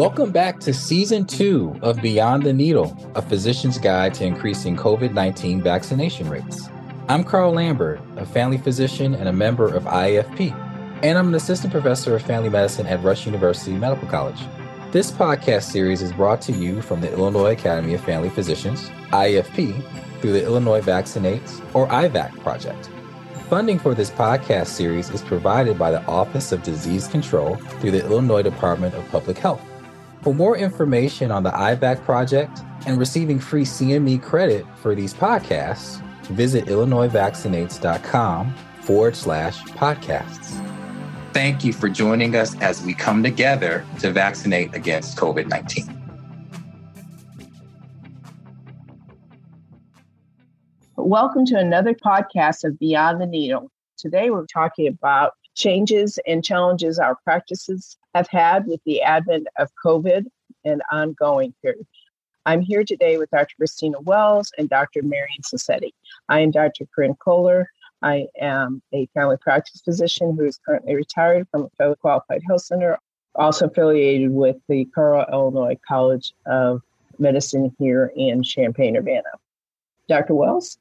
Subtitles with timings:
[0.00, 5.12] Welcome back to season two of Beyond the Needle, a physician's guide to increasing COVID
[5.12, 6.70] 19 vaccination rates.
[7.10, 10.54] I'm Carl Lambert, a family physician and a member of IAFP,
[11.02, 14.40] and I'm an assistant professor of family medicine at Rush University Medical College.
[14.90, 19.84] This podcast series is brought to you from the Illinois Academy of Family Physicians, IAFP,
[20.22, 22.88] through the Illinois Vaccinates, or IVAC project.
[23.50, 28.02] Funding for this podcast series is provided by the Office of Disease Control through the
[28.06, 29.60] Illinois Department of Public Health.
[30.22, 36.02] For more information on the IVAC project and receiving free CME credit for these podcasts,
[36.26, 40.66] visit illinoisvaccinates.com forward slash podcasts.
[41.32, 45.96] Thank you for joining us as we come together to vaccinate against COVID 19.
[50.96, 53.70] Welcome to another podcast of Beyond the Needle.
[53.96, 59.70] Today we're talking about changes and challenges our practices have had with the advent of
[59.84, 60.26] COVID
[60.64, 61.86] and ongoing period.
[62.46, 63.54] I'm here today with Dr.
[63.56, 65.02] Christina Wells and Dr.
[65.02, 65.92] Marian Sassetti.
[66.28, 66.86] I am Dr.
[66.94, 67.70] Corinne Kohler.
[68.02, 72.62] I am a family practice physician who is currently retired from a federally qualified health
[72.62, 72.98] center,
[73.34, 76.80] also affiliated with the Carle, Illinois College of
[77.18, 79.28] Medicine here in Champaign, Urbana.
[80.08, 80.34] Dr.
[80.34, 80.78] Wells?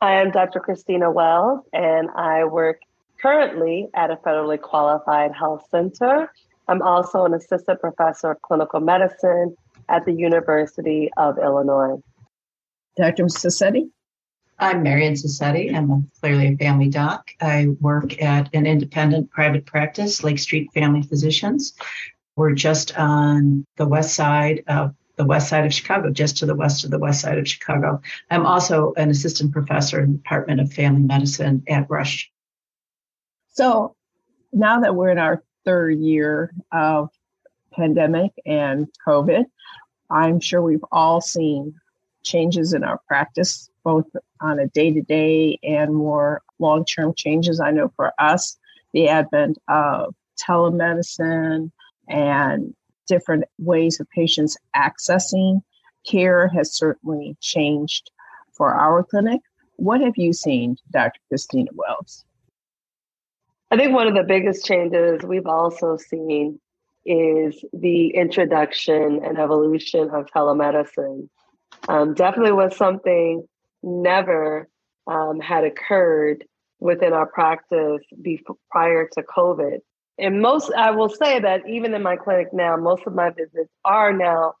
[0.00, 0.60] I am Dr.
[0.60, 2.80] Christina Wells, and I work
[3.20, 6.30] currently at a federally qualified health center.
[6.68, 9.56] I'm also an assistant professor of clinical medicine
[9.88, 12.00] at the University of Illinois.
[12.96, 13.24] Dr.
[13.24, 13.90] Sassetti?
[14.58, 15.74] I'm Marian Sassetti.
[15.74, 17.30] I'm a, clearly a family doc.
[17.40, 21.74] I work at an independent private practice, Lake Street Family Physicians.
[22.36, 26.54] We're just on the west side of the west side of Chicago, just to the
[26.54, 28.00] west of the west side of Chicago.
[28.30, 32.30] I'm also an assistant professor in the Department of Family Medicine at Rush.
[33.56, 33.96] So
[34.52, 37.08] now that we're in our third year of
[37.72, 39.44] pandemic and COVID,
[40.10, 41.74] I'm sure we've all seen
[42.22, 44.04] changes in our practice, both
[44.42, 47.58] on a day to day and more long term changes.
[47.58, 48.58] I know for us,
[48.92, 51.70] the advent of telemedicine
[52.08, 52.74] and
[53.06, 55.62] different ways of patients accessing
[56.06, 58.10] care has certainly changed
[58.52, 59.40] for our clinic.
[59.76, 61.20] What have you seen, Dr.
[61.30, 62.26] Christina Wells?
[63.76, 66.58] I think one of the biggest changes we've also seen
[67.04, 71.28] is the introduction and evolution of telemedicine.
[71.86, 73.46] Um, definitely was something
[73.82, 74.66] never
[75.06, 76.46] um, had occurred
[76.80, 79.80] within our practice before, prior to COVID.
[80.16, 83.70] And most, I will say that even in my clinic now, most of my visits
[83.84, 84.54] are now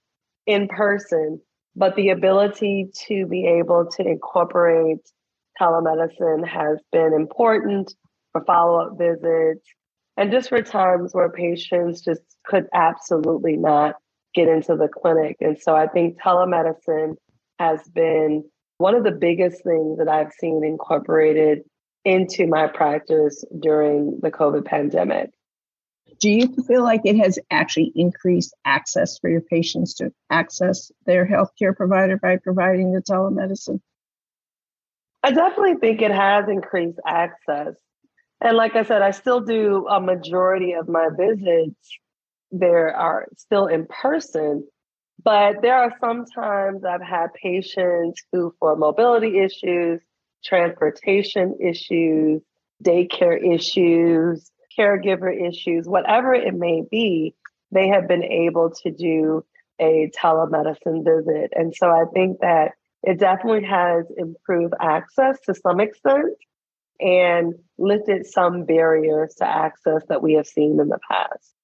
[0.46, 1.40] in person,
[1.74, 5.10] but the ability to be able to incorporate
[5.58, 7.94] telemedicine has been important
[8.36, 9.66] for follow up visits
[10.16, 13.96] and just for times where patients just could absolutely not
[14.34, 15.36] get into the clinic.
[15.40, 17.16] And so I think telemedicine
[17.58, 18.44] has been
[18.78, 21.62] one of the biggest things that I've seen incorporated
[22.04, 25.30] into my practice during the COVID pandemic.
[26.20, 31.26] Do you feel like it has actually increased access for your patients to access their
[31.26, 33.80] healthcare provider by providing the telemedicine?
[35.22, 37.74] I definitely think it has increased access.
[38.40, 41.98] And like I said, I still do a majority of my visits
[42.50, 44.66] there are still in person,
[45.22, 50.00] but there are sometimes I've had patients who, for mobility issues,
[50.44, 52.42] transportation issues,
[52.84, 57.34] daycare issues, caregiver issues, whatever it may be,
[57.72, 59.44] they have been able to do
[59.80, 61.52] a telemedicine visit.
[61.54, 62.72] And so I think that
[63.02, 66.34] it definitely has improved access to some extent
[67.00, 71.54] and lifted some barriers to access that we have seen in the past.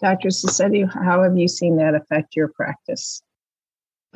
[0.00, 0.28] Dr.
[0.28, 3.22] Sassetti, how have you seen that affect your practice?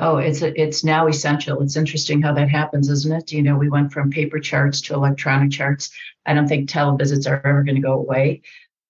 [0.00, 1.60] Oh, it's a, it's now essential.
[1.60, 3.32] It's interesting how that happens, isn't it?
[3.32, 5.90] You know, we went from paper charts to electronic charts.
[6.24, 8.42] I don't think televisits are ever going to go away.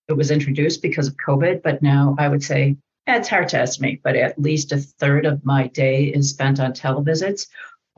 [0.09, 3.59] It was introduced because of COVID, but now I would say eh, it's hard to
[3.59, 7.47] estimate, but at least a third of my day is spent on televisits.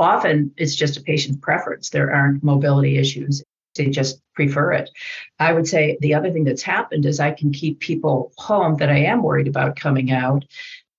[0.01, 1.91] Often it's just a patient's preference.
[1.91, 3.45] There aren't mobility issues.
[3.77, 4.91] They just prefer it.
[5.39, 8.89] I would say the other thing that's happened is I can keep people home that
[8.89, 10.47] I am worried about coming out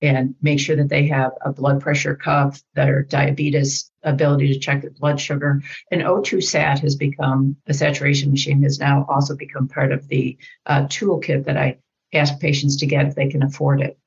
[0.03, 4.81] and make sure that they have a blood pressure cuff, their diabetes ability to check
[4.81, 5.61] their blood sugar.
[5.91, 10.37] And O2 SAT has become, a saturation machine has now also become part of the
[10.67, 11.77] uh, toolkit that I
[12.13, 13.97] ask patients to get if they can afford it.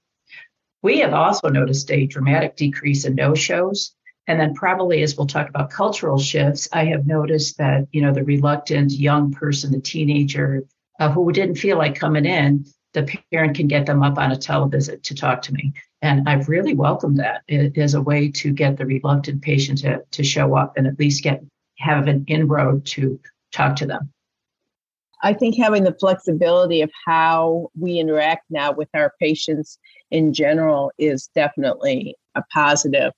[0.82, 3.94] We have also noticed a dramatic decrease in no shows.
[4.26, 8.12] And then probably as we'll talk about cultural shifts, I have noticed that, you know,
[8.12, 10.64] the reluctant young person, the teenager
[10.98, 14.36] uh, who didn't feel like coming in the parent can get them up on a
[14.36, 15.72] televisit to talk to me.
[16.00, 17.42] And I've really welcomed that
[17.76, 21.22] as a way to get the reluctant patient to, to show up and at least
[21.22, 21.42] get
[21.78, 23.20] have an inroad to
[23.52, 24.12] talk to them.
[25.22, 29.78] I think having the flexibility of how we interact now with our patients
[30.10, 33.12] in general is definitely a positive,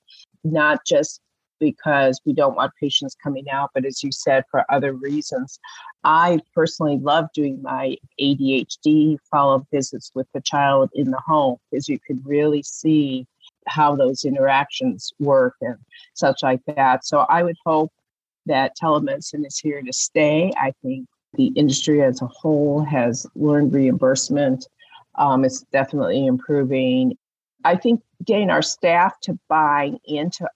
[0.51, 1.21] not just
[1.59, 5.59] because we don't want patients coming out, but as you said, for other reasons.
[6.03, 11.57] I personally love doing my ADHD follow up visits with the child in the home
[11.71, 13.25] because you could really see
[13.67, 15.77] how those interactions work and
[16.13, 17.05] such like that.
[17.05, 17.91] So I would hope
[18.45, 20.53] that telemedicine is here to stay.
[20.57, 24.65] I think the industry as a whole has learned reimbursement.
[25.15, 27.17] Um, it's definitely improving.
[27.65, 30.47] I think getting our staff to buy into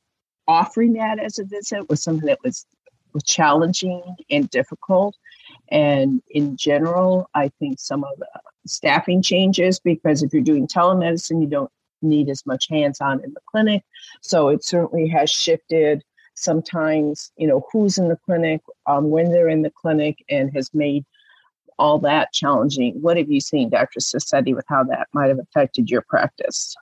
[0.47, 2.65] offering that as a visit was something that was,
[3.13, 5.15] was challenging and difficult.
[5.69, 8.27] And in general, I think some of the
[8.65, 11.71] staffing changes because if you're doing telemedicine, you don't
[12.01, 13.83] need as much hands on in the clinic.
[14.21, 16.03] So it certainly has shifted
[16.35, 20.73] sometimes, you know, who's in the clinic, um, when they're in the clinic, and has
[20.73, 21.05] made
[21.77, 23.01] all that challenging.
[23.01, 23.99] What have you seen, Dr.
[23.99, 26.75] Sassetti, with how that might have affected your practice?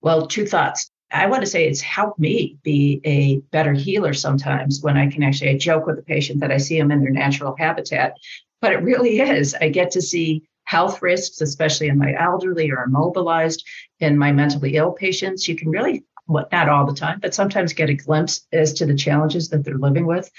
[0.00, 0.90] Well, two thoughts.
[1.10, 5.22] I want to say it's helped me be a better healer sometimes when I can
[5.22, 8.14] actually I joke with the patient that I see them in their natural habitat,
[8.60, 9.54] but it really is.
[9.54, 13.66] I get to see health risks, especially in my elderly or immobilized,
[14.00, 15.48] in my mentally ill patients.
[15.48, 18.84] You can really, well, not all the time, but sometimes get a glimpse as to
[18.84, 20.30] the challenges that they're living with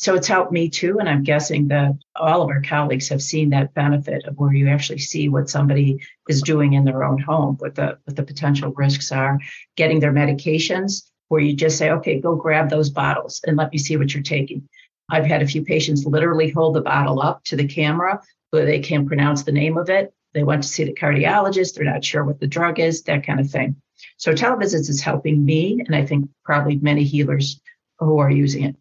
[0.00, 0.98] so it's helped me too.
[0.98, 4.66] And I'm guessing that all of our colleagues have seen that benefit of where you
[4.66, 8.72] actually see what somebody is doing in their own home, what the what the potential
[8.72, 9.38] risks are,
[9.76, 13.76] getting their medications, where you just say, okay, go grab those bottles and let me
[13.76, 14.66] see what you're taking.
[15.10, 18.80] I've had a few patients literally hold the bottle up to the camera where they
[18.80, 20.14] can't pronounce the name of it.
[20.32, 23.38] They went to see the cardiologist, they're not sure what the drug is, that kind
[23.38, 23.76] of thing.
[24.16, 27.60] So televisits is helping me, and I think probably many healers
[27.98, 28.76] who are using it.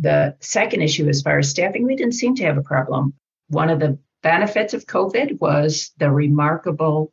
[0.00, 3.14] The second issue, as far as staffing, we didn't seem to have a problem.
[3.48, 7.12] One of the benefits of COVID was the remarkable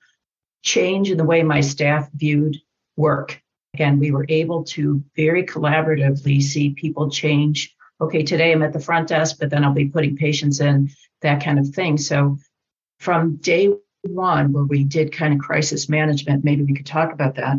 [0.64, 2.58] change in the way my staff viewed
[2.96, 3.42] work.
[3.74, 7.76] Again, we were able to very collaboratively see people change.
[8.00, 10.92] Okay, today I'm at the front desk, but then I'll be putting patients in,
[11.22, 11.98] that kind of thing.
[11.98, 12.38] So
[13.00, 13.74] from day
[14.04, 17.58] one, where we did kind of crisis management, maybe we could talk about that.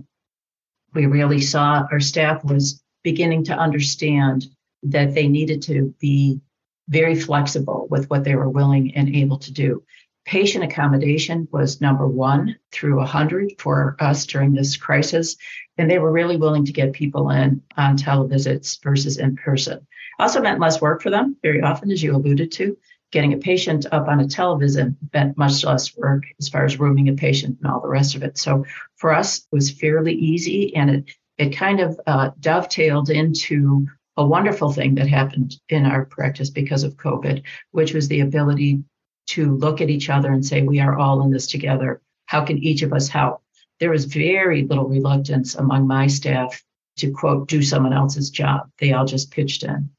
[0.95, 4.47] We really saw our staff was beginning to understand
[4.91, 6.41] that they needed to be
[6.89, 9.83] very flexible with what they were willing and able to do.
[10.25, 15.37] Patient accommodation was number one through 100 for us during this crisis,
[15.79, 19.87] and they were really willing to get people in on televisits versus in person.
[20.19, 22.77] Also meant less work for them, very often, as you alluded to.
[23.13, 27.09] Getting a patient up on a television meant much less work as far as rooming
[27.09, 28.37] a patient and all the rest of it.
[28.37, 28.65] So
[28.97, 33.87] for us, it was fairly easy, and it it kind of uh, dovetailed into
[34.17, 37.43] a wonderful thing that happened in our practice because of COVID,
[37.73, 38.83] which was the ability
[39.29, 42.01] to look at each other and say, we are all in this together.
[42.27, 43.43] How can each of us help?
[43.79, 46.63] There was very little reluctance among my staff
[46.97, 48.71] to quote, do someone else's job.
[48.79, 49.91] They all just pitched in.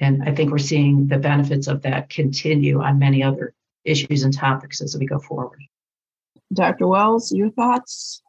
[0.00, 3.52] And I think we're seeing the benefits of that continue on many other
[3.84, 5.60] issues and topics as we go forward.
[6.52, 6.86] Dr.
[6.86, 8.22] Wells, your thoughts?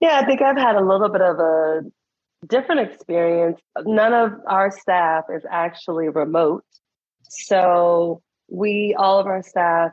[0.00, 1.82] Yeah, I think I've had a little bit of a
[2.46, 3.60] different experience.
[3.84, 6.64] None of our staff is actually remote.
[7.28, 9.90] So we, all of our staff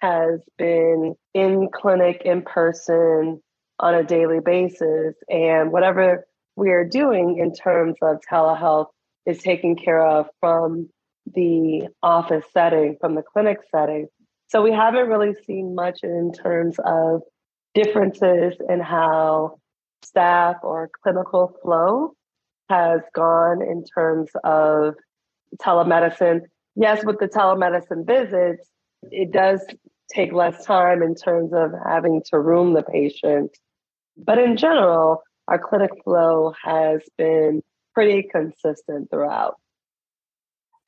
[0.00, 3.40] has been in clinic in person
[3.78, 5.14] on a daily basis.
[5.28, 8.88] And whatever we are doing in terms of telehealth
[9.26, 10.88] is taken care of from
[11.26, 14.08] the office setting, from the clinic setting.
[14.48, 17.22] So we haven't really seen much in terms of
[17.74, 19.58] differences in how
[20.04, 22.14] staff or clinical flow
[22.68, 24.94] has gone in terms of
[25.60, 26.40] telemedicine.
[26.76, 28.68] Yes, with the telemedicine visits,
[29.10, 29.64] it does
[30.12, 33.56] take less time in terms of having to room the patient.
[34.16, 37.62] But in general, our clinic flow has been
[37.94, 39.56] pretty consistent throughout.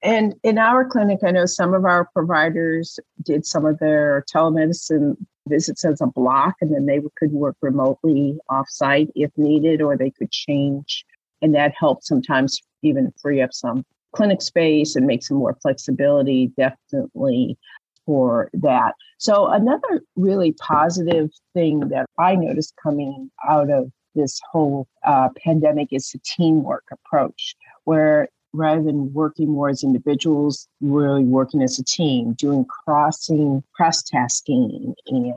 [0.02, 5.16] And in our clinic, I know some of our providers did some of their telemedicine
[5.48, 10.10] visits as a block, and then they could work remotely offsite if needed, or they
[10.10, 11.04] could change.
[11.42, 13.84] And that helped sometimes even free up some
[14.14, 17.58] clinic space and make some more flexibility, definitely
[18.04, 18.94] for that.
[19.18, 25.88] So, another really positive thing that I noticed coming out of this whole uh, pandemic
[25.92, 31.84] is the teamwork approach, where rather than working more as individuals, really working as a
[31.84, 35.34] team, doing crossing, cross tasking, and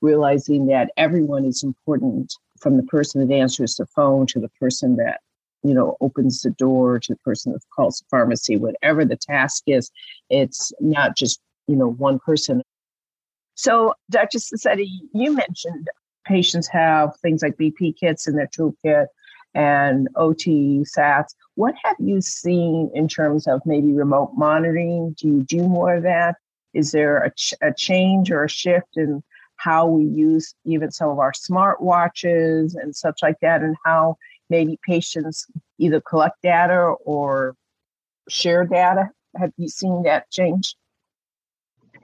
[0.00, 4.96] realizing that everyone is important from the person that answers the phone to the person
[4.96, 5.20] that
[5.62, 9.64] you know opens the door to the person that calls the pharmacy whatever the task
[9.66, 9.90] is
[10.30, 12.62] it's not just you know one person.
[13.54, 15.88] So dr Sassetti, you mentioned
[16.24, 19.06] patients have things like bp kits in their toolkit
[19.58, 25.42] and O2 sats what have you seen in terms of maybe remote monitoring do you
[25.42, 26.36] do more of that
[26.74, 29.22] is there a, ch- a change or a shift in
[29.58, 34.16] how we use even some of our smart watches and such like that, and how
[34.48, 35.46] maybe patients
[35.78, 37.54] either collect data or
[38.28, 39.10] share data.
[39.36, 40.74] Have you seen that change?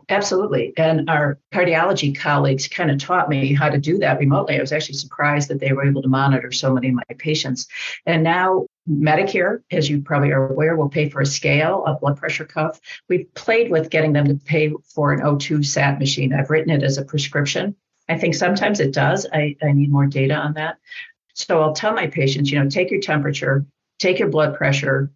[0.09, 0.73] Absolutely.
[0.77, 4.57] And our cardiology colleagues kind of taught me how to do that remotely.
[4.57, 7.67] I was actually surprised that they were able to monitor so many of my patients.
[8.05, 12.19] And now Medicare, as you probably are aware, will pay for a scale, a blood
[12.19, 12.81] pressure cuff.
[13.09, 16.35] We've played with getting them to pay for an O2 SAT machine.
[16.35, 17.75] I've written it as a prescription.
[18.09, 19.27] I think sometimes it does.
[19.33, 20.77] I, I need more data on that.
[21.35, 23.65] So I'll tell my patients, you know, take your temperature,
[23.99, 25.11] take your blood pressure.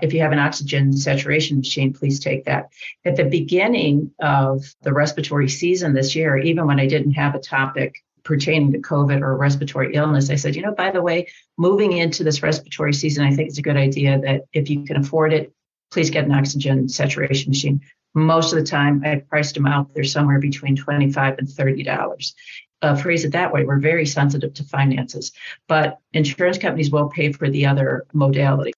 [0.00, 2.70] If you have an oxygen saturation machine, please take that.
[3.04, 7.40] At the beginning of the respiratory season this year, even when I didn't have a
[7.40, 11.92] topic pertaining to COVID or respiratory illness, I said, you know, by the way, moving
[11.92, 15.34] into this respiratory season, I think it's a good idea that if you can afford
[15.34, 15.52] it,
[15.90, 17.82] please get an oxygen saturation machine.
[18.14, 19.92] Most of the time, I priced them out.
[19.92, 22.32] They're somewhere between 25 and $30.
[22.80, 23.64] Uh, phrase it that way.
[23.64, 25.32] We're very sensitive to finances,
[25.68, 28.72] but insurance companies will pay for the other modality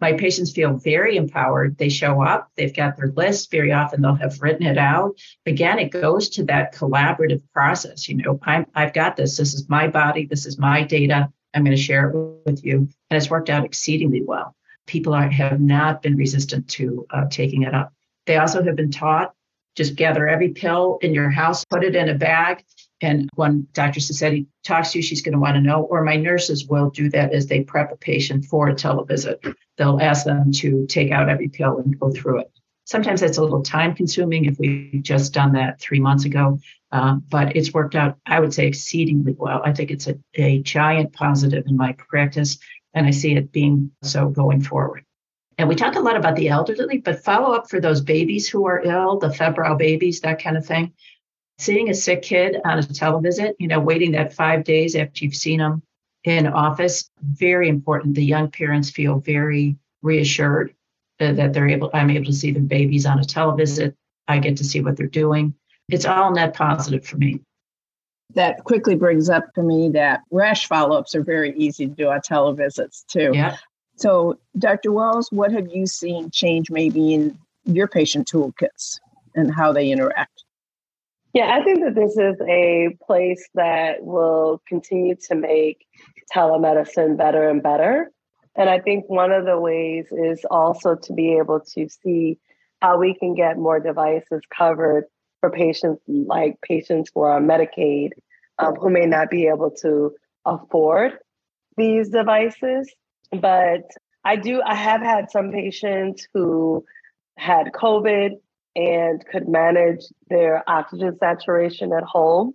[0.00, 1.76] my patients feel very empowered.
[1.78, 3.50] They show up, they've got their list.
[3.50, 5.18] Very often they'll have written it out.
[5.46, 8.08] Again, it goes to that collaborative process.
[8.08, 9.36] You know, I'm, I've got this.
[9.36, 10.26] This is my body.
[10.26, 11.32] This is my data.
[11.54, 12.88] I'm going to share it with you.
[13.10, 14.54] And it's worked out exceedingly well.
[14.86, 17.92] People are, have not been resistant to uh, taking it up.
[18.26, 19.34] They also have been taught
[19.78, 22.64] just gather every pill in your house, put it in a bag,
[23.00, 24.00] and when Dr.
[24.00, 27.08] Sassetti talks to you, she's going to want to know, or my nurses will do
[27.10, 29.54] that as they prep a patient for a televisit.
[29.76, 32.52] They'll ask them to take out every pill and go through it.
[32.86, 36.58] Sometimes that's a little time consuming if we've just done that three months ago,
[36.90, 39.60] uh, but it's worked out, I would say, exceedingly well.
[39.64, 42.58] I think it's a, a giant positive in my practice,
[42.94, 45.04] and I see it being so going forward.
[45.58, 48.66] And we talk a lot about the elderly, but follow up for those babies who
[48.66, 50.94] are ill, the febrile babies, that kind of thing
[51.58, 55.34] seeing a sick kid on a televisit, you know, waiting that five days after you've
[55.34, 55.82] seen them
[56.24, 58.14] in office, very important.
[58.14, 60.74] The young parents feel very reassured
[61.18, 63.94] that they're able, I'm able to see their babies on a televisit.
[64.28, 65.54] I get to see what they're doing.
[65.88, 67.40] It's all net positive for me.
[68.34, 72.08] That quickly brings up for me that rash follow ups are very easy to do
[72.08, 73.32] on televisits too.
[73.34, 73.56] Yeah.
[73.96, 74.92] So, Dr.
[74.92, 79.00] Wells, what have you seen change maybe in your patient toolkits
[79.34, 80.37] and how they interact?
[81.34, 85.86] Yeah, I think that this is a place that will continue to make
[86.34, 88.10] telemedicine better and better.
[88.56, 92.38] And I think one of the ways is also to be able to see
[92.80, 95.04] how we can get more devices covered
[95.40, 98.10] for patients like patients who are on Medicaid
[98.58, 101.18] um, who may not be able to afford
[101.76, 102.92] these devices.
[103.30, 103.82] But
[104.24, 106.84] I do, I have had some patients who
[107.36, 108.32] had COVID
[108.78, 112.52] and could manage their oxygen saturation at home.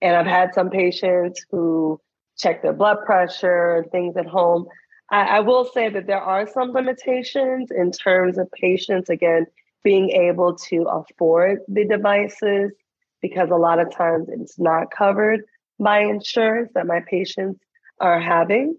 [0.00, 2.00] And I've had some patients who
[2.36, 4.66] check their blood pressure and things at home.
[5.08, 9.46] I, I will say that there are some limitations in terms of patients, again,
[9.84, 12.72] being able to afford the devices
[13.20, 15.42] because a lot of times it's not covered
[15.78, 17.60] by insurance that my patients
[18.00, 18.76] are having.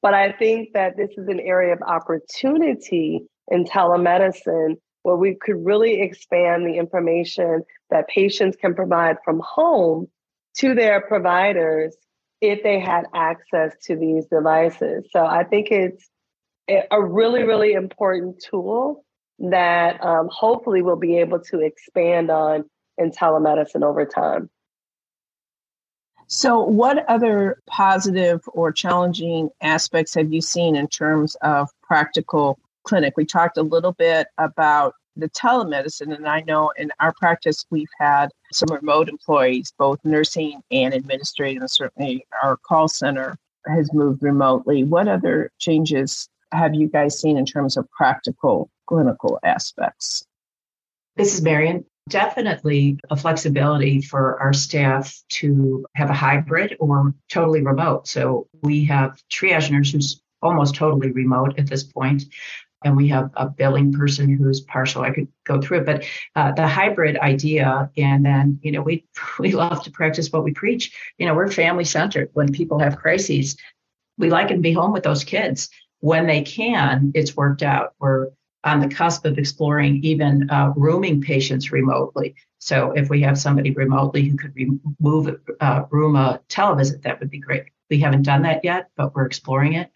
[0.00, 5.64] But I think that this is an area of opportunity in telemedicine where we could
[5.64, 10.08] really expand the information that patients can provide from home
[10.56, 11.94] to their providers
[12.40, 15.04] if they had access to these devices.
[15.10, 16.08] So I think it's
[16.90, 19.04] a really, really important tool
[19.38, 22.64] that um, hopefully we'll be able to expand on
[22.96, 24.48] in telemedicine over time.
[26.26, 33.14] So, what other positive or challenging aspects have you seen in terms of practical clinic.
[33.16, 37.88] We talked a little bit about the telemedicine, and I know in our practice we've
[38.00, 43.36] had some remote employees, both nursing and administrative, and certainly our call center
[43.66, 44.84] has moved remotely.
[44.84, 50.24] What other changes have you guys seen in terms of practical clinical aspects?
[51.16, 51.84] This is Marian.
[52.08, 58.08] Definitely a flexibility for our staff to have a hybrid or totally remote.
[58.08, 62.24] So we have triage nurses almost totally remote at this point
[62.84, 65.02] and we have a billing person who's partial.
[65.02, 66.04] I could go through it, but
[66.36, 69.04] uh, the hybrid idea, and then you know we
[69.38, 70.92] we love to practice what we preach.
[71.18, 72.30] You know, we're family centered.
[72.34, 73.56] When people have crises,
[74.18, 75.68] we like to be home with those kids
[76.00, 77.12] when they can.
[77.14, 77.94] It's worked out.
[77.98, 78.28] We're
[78.64, 82.34] on the cusp of exploring even uh, rooming patients remotely.
[82.58, 87.30] So if we have somebody remotely who could remove uh, room a televisit, that would
[87.30, 87.64] be great.
[87.90, 89.90] We haven't done that yet, but we're exploring it.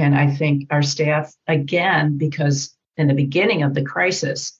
[0.00, 4.58] And I think our staff, again, because in the beginning of the crisis,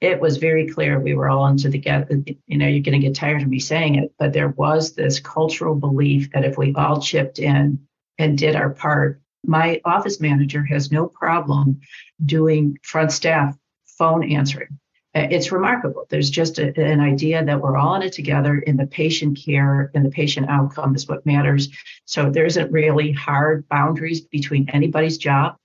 [0.00, 2.08] it was very clear we were all into the get.
[2.46, 5.18] You know, you're going to get tired of me saying it, but there was this
[5.18, 7.86] cultural belief that if we all chipped in
[8.18, 11.80] and did our part, my office manager has no problem
[12.24, 13.56] doing front staff
[13.98, 14.78] phone answering.
[15.14, 16.06] Uh, it's remarkable.
[16.10, 19.90] There's just a, an idea that we're all in it together, in the patient care
[19.94, 21.68] and the patient outcome is what matters.
[22.04, 25.56] So there isn't really hard boundaries between anybody's job.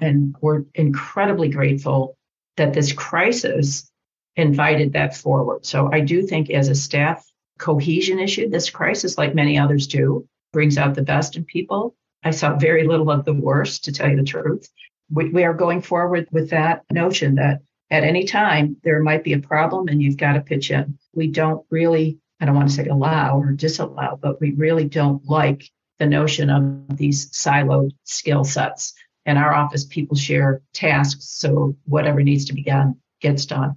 [0.00, 2.16] And we're incredibly grateful
[2.56, 3.90] that this crisis
[4.36, 5.66] invited that forward.
[5.66, 7.24] So I do think, as a staff
[7.58, 11.94] cohesion issue, this crisis, like many others do, brings out the best in people.
[12.24, 14.68] I saw very little of the worst, to tell you the truth.
[15.10, 19.34] We, we are going forward with that notion that at any time there might be
[19.34, 20.98] a problem and you've got to pitch in.
[21.12, 25.22] We don't really, I don't want to say allow or disallow, but we really don't
[25.28, 28.94] like the notion of these siloed skill sets.
[29.26, 33.76] In our office, people share tasks, so whatever needs to be done gets done.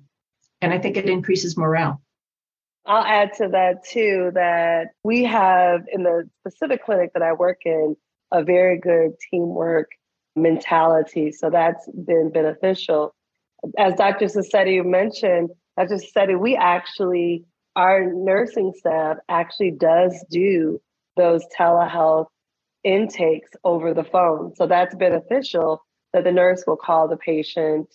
[0.62, 2.02] And I think it increases morale.
[2.86, 7.60] I'll add to that too that we have in the specific clinic that I work
[7.66, 7.98] in
[8.32, 9.92] a very good teamwork
[10.36, 11.32] mentality.
[11.32, 13.14] So that's been beneficial.
[13.78, 14.26] As Dr.
[14.26, 15.96] Sassetti mentioned, Dr.
[15.96, 17.46] Sassetti, we actually,
[17.76, 20.82] our nursing staff actually does do
[21.18, 22.28] those telehealth
[22.84, 24.56] intakes over the phone.
[24.56, 27.88] So that's beneficial that the nurse will call the patient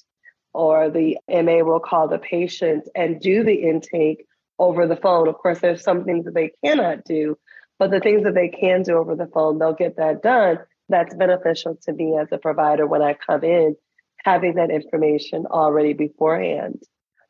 [0.52, 4.26] or the MA will call the patient and do the intake
[4.58, 5.28] over the phone.
[5.28, 7.38] Of course, there's some things that they cannot do,
[7.78, 10.58] but the things that they can do over the phone, they'll get that done.
[10.88, 13.76] That's beneficial to me as a provider when I come in,
[14.24, 16.82] having that information already beforehand.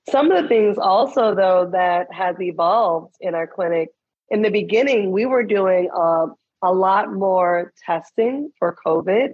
[0.09, 3.90] Some of the things also, though, that has evolved in our clinic,
[4.29, 9.31] in the beginning, we were doing um, a lot more testing for COVID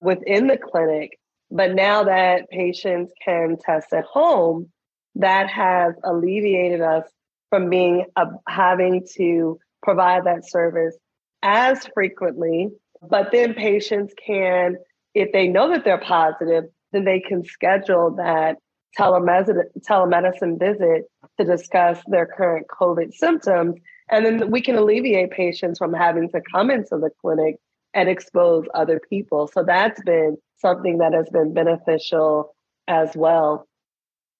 [0.00, 1.18] within the clinic.
[1.50, 4.70] But now that patients can test at home,
[5.14, 7.04] that has alleviated us
[7.50, 10.96] from being uh, having to provide that service
[11.42, 12.68] as frequently,
[13.08, 14.76] but then patients can,
[15.14, 18.58] if they know that they're positive, then they can schedule that
[18.98, 21.04] telemedicine, telemedicine visit
[21.38, 23.76] to discuss their current COVID symptoms.
[24.10, 27.56] And then we can alleviate patients from having to come into the clinic
[27.94, 29.48] and expose other people.
[29.48, 32.54] So that's been something that has been beneficial
[32.86, 33.66] as well.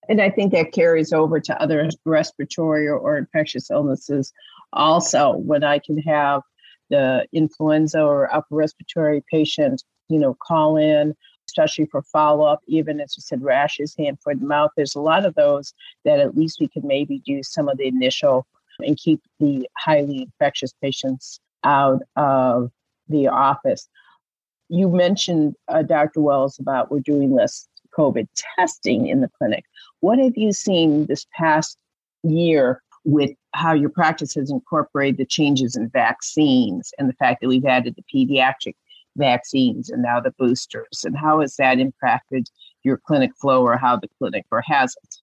[0.08, 4.32] And I think that carries over to other respiratory or, infectious illnesses
[4.72, 6.42] also when I can have
[6.88, 11.14] the influenza or upper respiratory patient, you know, call in,
[11.48, 14.70] especially for follow up, even as you said, rashes, hand, foot, and mouth.
[14.76, 15.72] There's a lot of those
[16.04, 18.46] that at least we could maybe do some of the initial
[18.80, 22.70] and keep the highly infectious patients out of
[23.08, 23.88] the office.
[24.68, 26.20] You mentioned, uh, Dr.
[26.20, 29.64] Wells, about we're doing this COVID testing in the clinic.
[30.00, 31.78] What have you seen this past
[32.22, 37.48] year with how your practice has incorporated the changes in vaccines and the fact that
[37.48, 38.74] we've added the pediatric
[39.18, 42.48] vaccines and now the boosters and how has that impacted
[42.84, 45.16] your clinic flow or how the clinic or has it?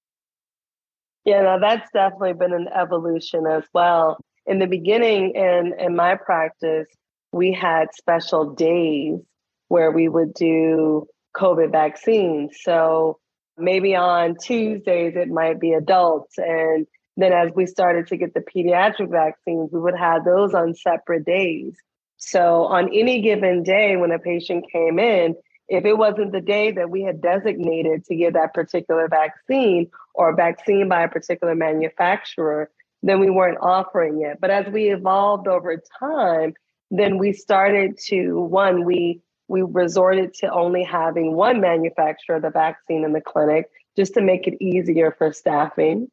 [1.26, 4.18] Yeah no, that's definitely been an evolution as well.
[4.46, 6.88] In the beginning in in my practice
[7.32, 9.20] we had special days
[9.68, 12.58] where we would do covid vaccines.
[12.62, 13.20] So
[13.58, 16.86] maybe on tuesdays it might be adults and
[17.18, 21.26] then, as we started to get the pediatric vaccines, we would have those on separate
[21.26, 21.76] days.
[22.18, 25.36] So, on any given day when a patient came in,
[25.68, 30.30] if it wasn't the day that we had designated to give that particular vaccine or
[30.30, 32.70] a vaccine by a particular manufacturer,
[33.02, 34.40] then we weren't offering it.
[34.40, 36.54] But as we evolved over time,
[36.92, 42.50] then we started to one, we we resorted to only having one manufacturer of the
[42.50, 46.10] vaccine in the clinic just to make it easier for staffing.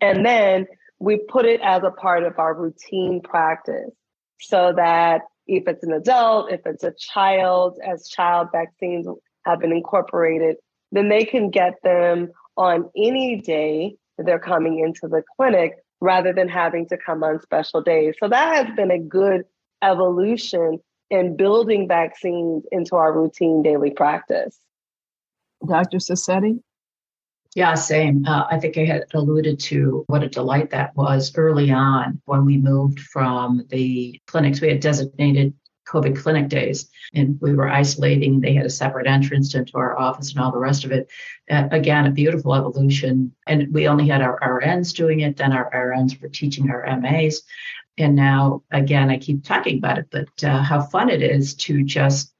[0.00, 0.66] And then
[0.98, 3.90] we put it as a part of our routine practice
[4.40, 9.06] so that if it's an adult, if it's a child, as child vaccines
[9.44, 10.56] have been incorporated,
[10.92, 16.32] then they can get them on any day that they're coming into the clinic rather
[16.32, 18.14] than having to come on special days.
[18.20, 19.42] So that has been a good
[19.82, 20.78] evolution
[21.10, 24.58] in building vaccines into our routine daily practice.
[25.66, 25.98] Dr.
[25.98, 26.60] Sassetti?
[27.54, 28.24] Yeah, same.
[28.26, 32.46] Uh, I think I had alluded to what a delight that was early on when
[32.46, 34.62] we moved from the clinics.
[34.62, 35.52] We had designated
[35.86, 38.40] COVID clinic days, and we were isolating.
[38.40, 41.10] They had a separate entrance into our office and all the rest of it.
[41.50, 43.34] Uh, again, a beautiful evolution.
[43.46, 47.42] And we only had our RNs doing it, then our RNs were teaching our MAs.
[47.98, 51.84] And now, again, I keep talking about it, but uh, how fun it is to
[51.84, 52.32] just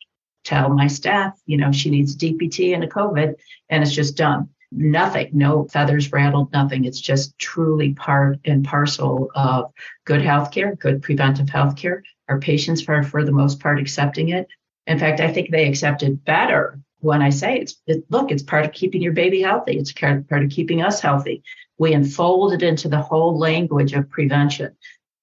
[0.45, 3.35] tell my staff, you know, she needs DPT and a COVID,
[3.69, 6.85] and it's just done nothing, no feathers rattled, nothing.
[6.85, 9.73] It's just truly part and parcel of
[10.05, 12.03] good healthcare, good preventive healthcare.
[12.29, 14.49] Our patients are, for the most part, accepting it.
[14.87, 18.45] In fact, I think they accept it better when I say it's it, look, it's
[18.45, 19.77] part of keeping your baby healthy.
[19.77, 21.43] It's part of keeping us healthy.
[21.77, 24.77] We unfold it into the whole language of prevention.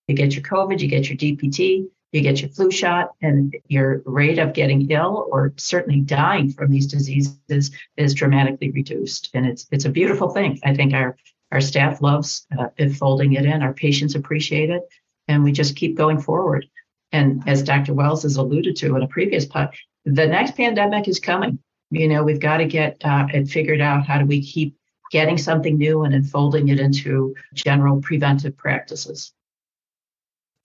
[0.08, 4.02] You get your COVID, you get your DPT, you get your flu shot and your
[4.06, 9.30] rate of getting ill or certainly dying from these diseases is dramatically reduced.
[9.34, 10.60] And it's it's a beautiful thing.
[10.64, 11.18] I think our
[11.52, 12.68] our staff loves uh,
[12.98, 13.62] folding it in.
[13.62, 14.84] Our patients appreciate it.
[15.28, 16.66] And we just keep going forward.
[17.12, 21.20] And as dr wells has alluded to in a previous pod the next pandemic is
[21.20, 21.60] coming.
[21.92, 24.08] You know we've got to get uh, it figured out.
[24.08, 24.76] How do we keep
[25.12, 29.34] getting something new and unfolding it into general preventive practices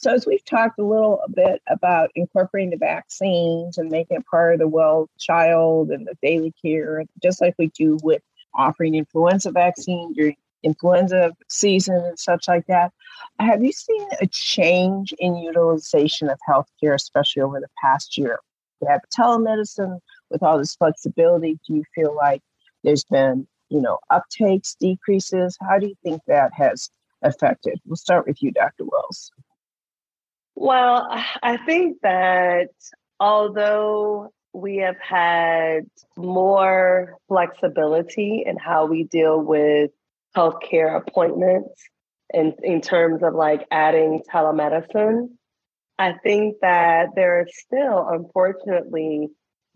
[0.04, 4.52] so, as we've talked a little bit about incorporating the vaccines and making it part
[4.52, 8.20] of the well child and the daily care, just like we do with
[8.54, 12.92] offering influenza vaccine during influenza season and such like that,
[13.40, 18.38] have you seen a change in utilization of healthcare, especially over the past year?
[18.82, 21.58] We have telemedicine with all this flexibility.
[21.66, 22.42] Do you feel like
[22.82, 25.56] there's been, you know, uptakes, decreases?
[25.62, 26.90] How do you think that has
[27.22, 27.80] affected?
[27.86, 28.84] We'll start with you, Dr.
[28.84, 29.32] Wells.
[30.56, 31.08] Well,
[31.42, 32.68] I think that
[33.18, 35.82] although we have had
[36.16, 39.90] more flexibility in how we deal with
[40.36, 41.82] healthcare appointments
[42.32, 45.28] in, in terms of like adding telemedicine,
[45.98, 49.28] I think that there is still, unfortunately,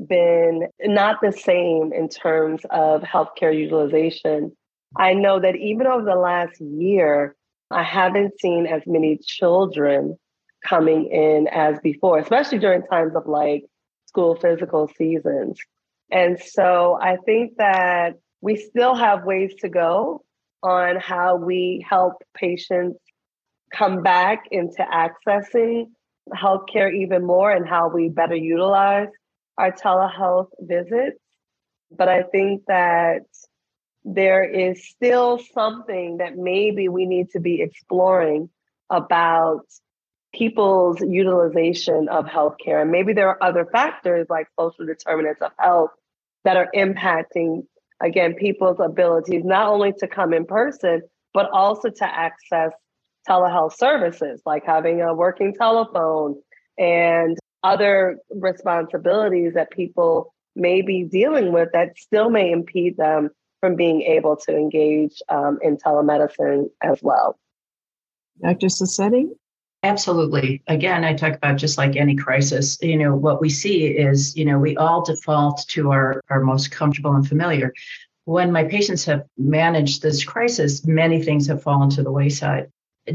[0.05, 4.57] been not the same in terms of healthcare utilization.
[4.97, 7.35] I know that even over the last year,
[7.71, 10.17] I haven't seen as many children
[10.65, 13.65] coming in as before, especially during times of like
[14.07, 15.59] school physical seasons.
[16.11, 20.25] And so I think that we still have ways to go
[20.63, 22.99] on how we help patients
[23.73, 25.87] come back into accessing
[26.35, 29.09] healthcare even more and how we better utilize
[29.57, 31.19] our telehealth visits.
[31.91, 33.23] But I think that
[34.05, 38.51] there is still something that maybe we need to be exploring
[38.91, 39.67] about
[40.35, 42.83] people's utilization of healthcare.
[42.83, 45.91] And maybe there are other factors like social determinants of health
[46.45, 47.63] that are impacting,
[48.03, 51.03] again, people's abilities not only to come in person,
[51.35, 52.73] but also to access
[53.29, 56.41] telehealth services like having a working telephone
[56.79, 63.77] and other responsibilities that people may be dealing with that still may impede them from
[63.77, 67.39] being able to engage um, in telemedicine as well.
[68.41, 68.69] Dr.
[68.69, 69.27] Sassetti?
[69.85, 70.63] Absolutely.
[70.67, 74.45] Again, I talk about just like any crisis, you know, what we see is, you
[74.45, 77.73] know, we all default to our, our most comfortable and familiar.
[78.25, 82.71] When my patients have managed this crisis, many things have fallen to the wayside.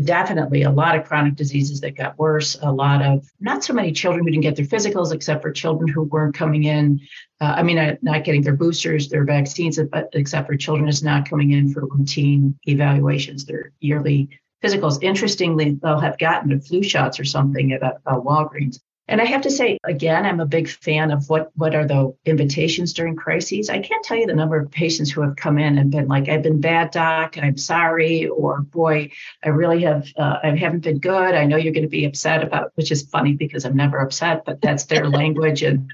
[0.05, 3.91] Definitely a lot of chronic diseases that got worse, a lot of not so many
[3.91, 6.99] children who didn't get their physicals, except for children who weren't coming in.
[7.41, 11.29] Uh, I mean, not getting their boosters, their vaccines, but except for children is not
[11.29, 14.29] coming in for routine evaluations, their yearly
[14.63, 15.01] physicals.
[15.01, 18.79] Interestingly, they'll have gotten the flu shots or something at a, a Walgreens.
[19.09, 22.15] And I have to say, again, I'm a big fan of what what are the
[22.25, 23.69] invitations during crises.
[23.69, 26.29] I can't tell you the number of patients who have come in and been like,
[26.29, 27.37] "I've been bad, doc.
[27.37, 29.11] I'm sorry," or "Boy,
[29.43, 30.07] I really have.
[30.17, 31.35] Uh, I haven't been good.
[31.35, 34.45] I know you're going to be upset about," which is funny because I'm never upset,
[34.45, 35.63] but that's their language.
[35.63, 35.91] And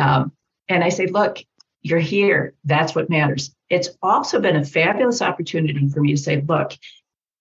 [0.00, 0.32] um,
[0.68, 1.38] and I say, "Look,
[1.82, 2.54] you're here.
[2.64, 6.72] That's what matters." It's also been a fabulous opportunity for me to say, "Look,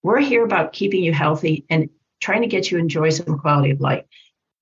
[0.03, 3.81] we're here about keeping you healthy and trying to get you enjoy some quality of
[3.81, 4.05] life.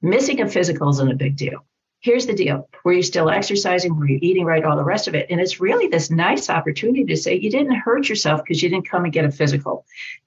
[0.01, 1.65] Missing a physical isn't a big deal.
[1.99, 2.69] Here's the deal.
[2.85, 3.97] Were you still exercising?
[3.97, 4.63] Were you eating right?
[4.63, 5.27] All the rest of it.
[5.31, 8.87] And it's really this nice opportunity to say you didn't hurt yourself because you didn't
[8.87, 9.85] come and get a physical.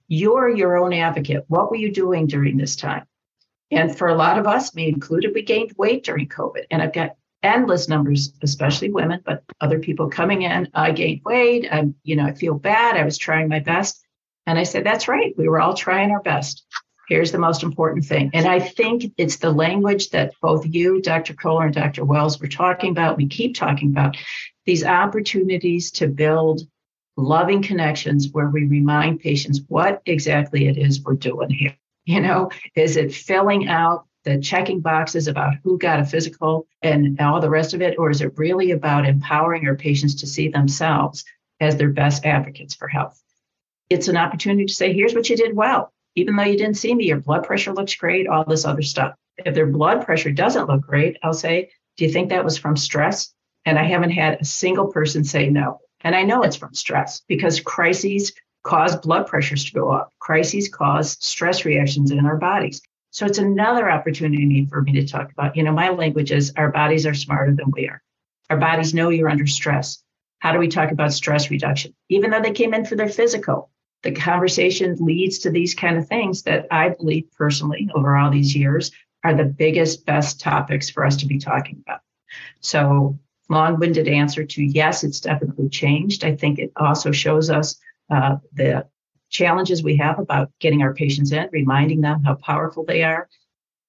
[0.09, 1.45] You're your own advocate.
[1.47, 3.07] What were you doing during this time?
[3.71, 6.65] And for a lot of us, me included, we gained weight during COVID.
[6.73, 10.69] And I've got endless numbers, especially women, but other people coming in.
[10.75, 11.69] I gained weight.
[11.71, 12.97] I'm, you know, I feel bad.
[12.97, 14.05] I was trying my best.
[14.51, 15.33] And I said, That's right.
[15.39, 16.65] We were all trying our best.
[17.09, 18.31] Here's the most important thing.
[18.35, 21.35] And I think it's the language that both you, Dr.
[21.35, 22.05] Kohler, and Dr.
[22.05, 23.17] Wells were talking about.
[23.17, 24.17] We keep talking about
[24.67, 26.63] these opportunities to build
[27.17, 31.77] loving connections where we remind patients what exactly it is we're doing here.
[32.05, 37.21] You know, is it filling out the checking boxes about who got a physical and
[37.21, 37.99] all the rest of it?
[37.99, 41.25] Or is it really about empowering our patients to see themselves
[41.61, 43.23] as their best advocates for health?
[43.91, 46.95] It's an opportunity to say, here's what you did well even though you didn't see
[46.95, 49.15] me, your blood pressure looks great, all this other stuff.
[49.39, 52.77] If their blood pressure doesn't look great, I'll say, Do you think that was from
[52.77, 53.33] stress?
[53.65, 55.81] And I haven't had a single person say no.
[56.01, 60.11] And I know it's from stress because crises cause blood pressures to go up.
[60.19, 62.81] Crises cause stress reactions in our bodies.
[63.11, 66.71] So it's another opportunity for me to talk about, you know, my language is our
[66.71, 68.03] bodies are smarter than we are.
[68.49, 70.03] Our bodies know you're under stress.
[70.39, 71.95] How do we talk about stress reduction?
[72.09, 73.71] Even though they came in for their physical,
[74.03, 78.57] the conversation leads to these kind of things that I believe personally over all these
[78.57, 78.91] years
[79.25, 82.01] are the biggest, best topics for us to be talking about.
[82.61, 86.25] So, long winded answer to yes, it's definitely changed.
[86.25, 87.79] I think it also shows us
[88.11, 88.87] uh, the
[89.29, 93.29] challenges we have about getting our patients in, reminding them how powerful they are.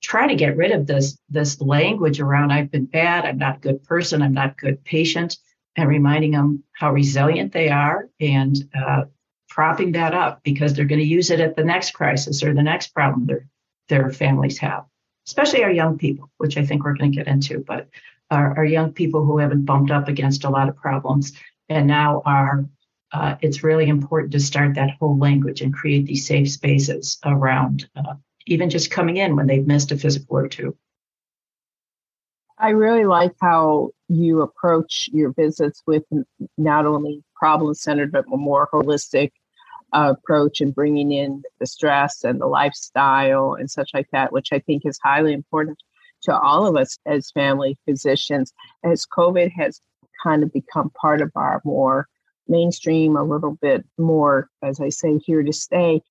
[0.01, 3.59] Try to get rid of this this language around I've been bad, I'm not a
[3.59, 5.37] good person, I'm not a good patient,
[5.75, 9.03] and reminding them how resilient they are and uh,
[9.51, 12.63] propping that up because they're going to use it at the next crisis or the
[12.63, 13.45] next problem their
[13.89, 14.85] their families have,
[15.27, 17.59] especially our young people, which I think we're going to get into.
[17.59, 17.89] But
[18.29, 21.33] our, our young people who haven't bumped up against a lot of problems
[21.69, 22.65] and now are.
[23.13, 27.89] Uh, it's really important to start that whole language and create these safe spaces around
[27.97, 28.13] uh,
[28.47, 30.77] even just coming in when they've missed a physical or two.
[32.57, 36.03] I really like how you approach your visits with
[36.57, 39.31] not only problem centered, but more holistic
[39.93, 44.49] uh, approach and bringing in the stress and the lifestyle and such like that, which
[44.51, 45.77] I think is highly important
[46.23, 49.81] to all of us as family physicians, as COVID has
[50.23, 52.07] kind of become part of our more
[52.47, 56.01] mainstream, a little bit more, as I say, here to stay.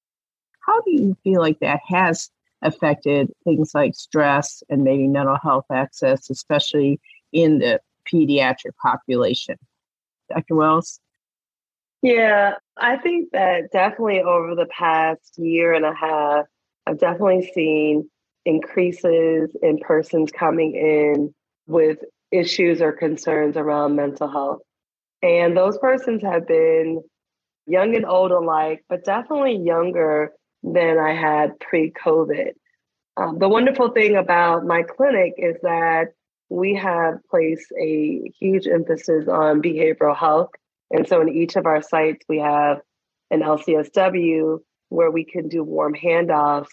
[0.67, 2.31] How do you feel like that has
[2.63, 7.01] affected things like stress and maybe mental health access, especially
[7.33, 9.57] in the pediatric population?
[10.29, 10.55] Dr.
[10.55, 11.01] Wells?
[12.03, 16.47] Yeah, I think that definitely over the past year and a half,
[16.87, 18.09] I've definitely seen
[18.47, 21.35] increases in persons coming in
[21.67, 21.99] with
[22.31, 24.61] issues or concerns around mental health.
[25.23, 27.03] And those persons have been
[27.67, 30.33] young and old alike, but definitely younger
[30.63, 32.53] than I had pre COVID.
[33.19, 36.09] Um, the wonderful thing about my clinic is that
[36.49, 40.51] we have placed a huge emphasis on behavioral health
[40.91, 42.79] and so in each of our sites, we have
[43.31, 46.73] an LCSW where we can do warm handoffs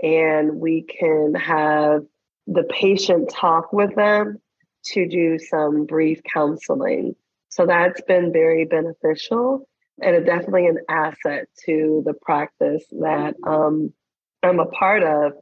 [0.00, 2.02] and we can have
[2.46, 4.38] the patient talk with them
[4.84, 7.16] to do some brief counseling.
[7.48, 9.68] So that's been very beneficial
[10.00, 13.92] and definitely an asset to the practice that um,
[14.42, 15.32] I'm a part of.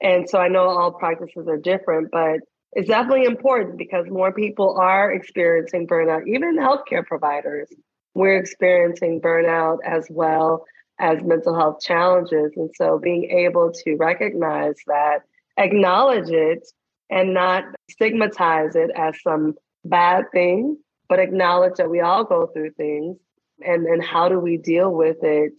[0.00, 2.40] And so I know all practices are different, but
[2.72, 7.68] it's definitely important because more people are experiencing burnout, even healthcare providers.
[8.14, 10.64] We're experiencing burnout as well
[10.98, 12.52] as mental health challenges.
[12.56, 15.20] And so being able to recognize that,
[15.56, 16.66] acknowledge it,
[17.10, 19.54] and not stigmatize it as some
[19.84, 23.18] bad thing, but acknowledge that we all go through things
[23.64, 25.52] and then how do we deal with it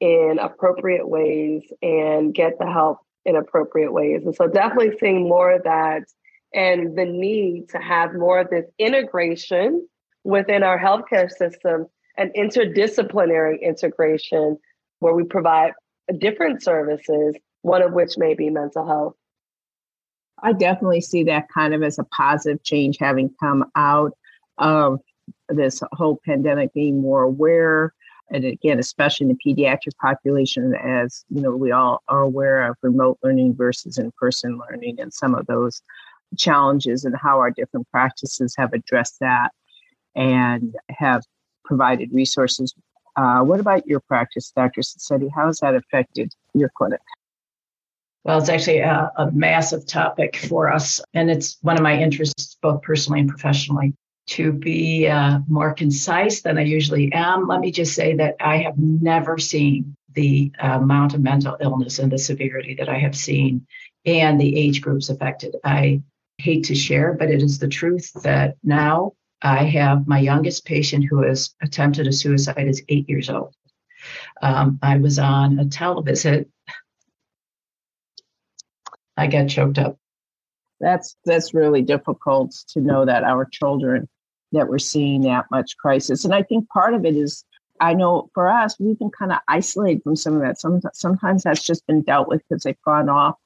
[0.00, 4.22] in appropriate ways and get the help in appropriate ways.
[4.24, 6.02] And so definitely seeing more of that
[6.52, 9.86] and the need to have more of this integration
[10.24, 11.86] within our healthcare system
[12.16, 14.58] and interdisciplinary integration
[14.98, 15.72] where we provide
[16.18, 19.14] different services, one of which may be mental health.
[20.42, 24.12] I definitely see that kind of as a positive change having come out
[24.58, 25.00] of
[25.48, 27.94] this whole pandemic, being more aware.
[28.32, 32.76] And again, especially in the pediatric population, as you know, we all are aware of
[32.82, 35.82] remote learning versus in-person learning and some of those
[36.36, 39.50] challenges and how our different practices have addressed that
[40.14, 41.22] and have
[41.64, 42.74] provided resources.
[43.16, 44.82] Uh, what about your practice, Dr.
[44.82, 45.28] Seti?
[45.34, 47.00] How has that affected your clinic?
[48.24, 52.56] Well, it's actually a, a, massive topic for us, and it's one of my interests,
[52.60, 53.94] both personally and professionally.
[54.28, 58.58] To be uh, more concise than I usually am, let me just say that I
[58.58, 63.66] have never seen the amount of mental illness and the severity that I have seen
[64.04, 65.56] and the age groups affected.
[65.64, 66.02] I
[66.40, 71.06] hate to share, but it is the truth that now I have my youngest patient
[71.08, 73.54] who has attempted a suicide is eight years old.
[74.42, 76.46] Um, I was on a televisit
[79.20, 79.98] I got choked up.
[80.80, 84.08] That's that's really difficult to know that our children
[84.52, 86.24] that we're seeing that much crisis.
[86.24, 87.44] And I think part of it is
[87.80, 90.58] I know for us, we've been kind of isolated from some of that.
[90.58, 93.36] Some, sometimes that's just been dealt with because they've gone off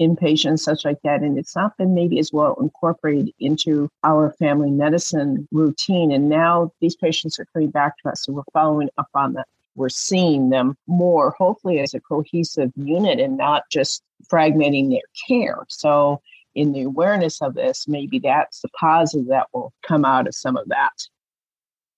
[0.00, 1.22] inpatient, such like that.
[1.22, 6.12] And it's not been maybe as well incorporated into our family medicine routine.
[6.12, 8.26] And now these patients are coming back to us.
[8.26, 9.44] and we're following up on them.
[9.76, 15.64] We're seeing them more, hopefully, as a cohesive unit and not just fragmenting their care.
[15.68, 16.20] So,
[16.54, 20.56] in the awareness of this, maybe that's the positive that will come out of some
[20.56, 20.92] of that.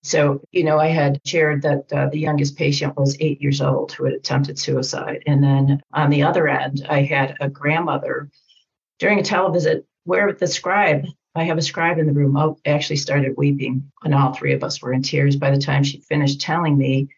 [0.06, 3.90] So, you know, I had shared that uh, the youngest patient was eight years old
[3.90, 5.24] who had attempted suicide.
[5.26, 8.30] And then on the other end, I had a grandmother
[9.00, 12.98] during a televisit where the scribe, I have a scribe in the room, oh, actually
[12.98, 16.40] started weeping, and all three of us were in tears by the time she finished
[16.40, 17.08] telling me.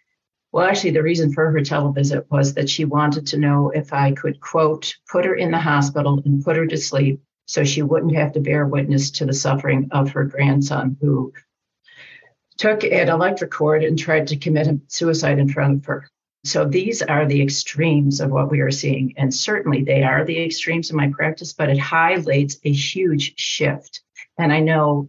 [0.53, 4.13] Well, actually, the reason for her televisit was that she wanted to know if I
[4.13, 8.17] could, quote, put her in the hospital and put her to sleep so she wouldn't
[8.17, 11.35] have to bear witness to the suffering of her grandson who
[12.59, 16.09] took an electric cord and tried to commit suicide in front of her.
[16.45, 19.15] So these are the extremes of what we are seeing.
[19.17, 24.03] And certainly they are the extremes in my practice, but it highlights a huge shift.
[24.39, 25.09] And I know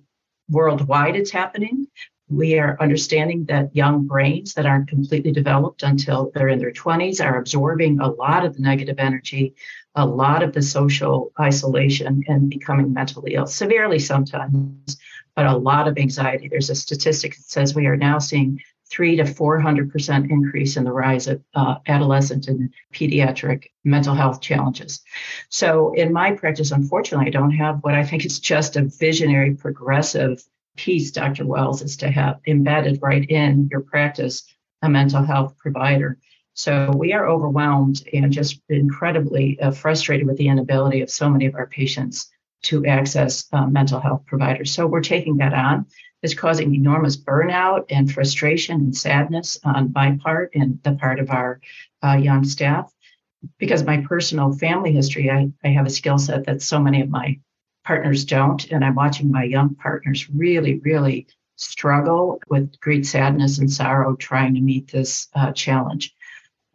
[0.50, 1.88] worldwide it's happening.
[2.30, 7.24] We are understanding that young brains that aren't completely developed until they're in their 20s
[7.24, 9.56] are absorbing a lot of the negative energy,
[9.96, 14.98] a lot of the social isolation, and becoming mentally ill, severely sometimes,
[15.40, 16.50] but a lot of anxiety.
[16.50, 20.92] There's a statistic that says we are now seeing three to 400% increase in the
[20.92, 25.00] rise of uh, adolescent and pediatric mental health challenges.
[25.48, 29.56] So in my practice, unfortunately, I don't have what I think is just a visionary
[29.56, 30.44] progressive
[30.76, 31.46] piece, Dr.
[31.46, 34.44] Wells, is to have embedded right in your practice
[34.82, 36.18] a mental health provider.
[36.54, 41.46] So we are overwhelmed and just incredibly uh, frustrated with the inability of so many
[41.46, 42.30] of our patients
[42.64, 44.74] to access uh, mental health providers.
[44.74, 45.86] So we're taking that on.
[46.22, 51.30] It's causing enormous burnout and frustration and sadness on my part and the part of
[51.30, 51.62] our
[52.04, 52.92] uh, young staff.
[53.58, 57.10] Because my personal family history, I, I have a skill set that so many of
[57.10, 57.40] my
[57.86, 58.70] partners don't.
[58.70, 64.56] And I'm watching my young partners really, really struggle with great sadness and sorrow trying
[64.56, 66.14] to meet this uh, challenge.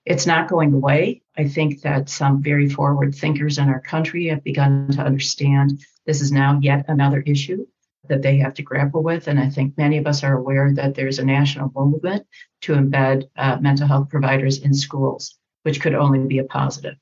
[0.05, 1.23] It's not going away.
[1.37, 6.21] I think that some very forward thinkers in our country have begun to understand this
[6.21, 7.67] is now yet another issue
[8.09, 9.29] that they have to grapple with.
[9.29, 12.27] And I think many of us are aware that there's a national movement
[12.62, 16.97] to embed uh, mental health providers in schools, which could only be a positive.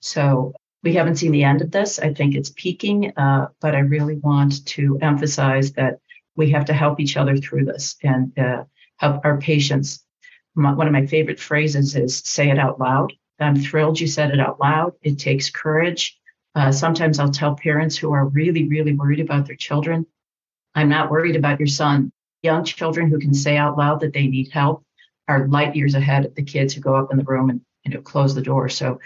[0.00, 1.98] So we haven't seen the end of this.
[1.98, 6.00] I think it's peaking, uh, but I really want to emphasize that
[6.36, 8.64] we have to help each other through this and uh,
[8.96, 10.04] help our patients.
[10.54, 13.12] My, one of my favorite phrases is say it out loud.
[13.40, 14.92] I'm thrilled you said it out loud.
[15.02, 16.18] It takes courage.
[16.54, 20.06] Uh, sometimes I'll tell parents who are really, really worried about their children,
[20.74, 22.12] I'm not worried about your son.
[22.42, 24.84] Young children who can say out loud that they need help
[25.28, 27.92] are light years ahead of the kids who go up in the room and you
[27.92, 28.68] know close the door.
[28.68, 28.98] So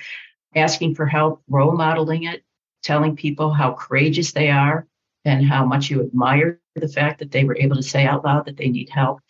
[0.55, 2.43] asking for help, role modeling it,
[2.83, 4.87] telling people how courageous they are
[5.25, 8.47] and how much you admire the fact that they were able to say out loud
[8.47, 9.21] that they need help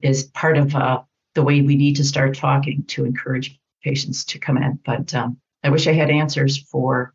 [0.00, 1.00] is part of uh,
[1.36, 4.80] the way we need to start talking to encourage patients to come in.
[4.84, 7.12] But um, I wish I had answers for